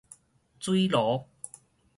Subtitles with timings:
[0.59, 1.27] 水濁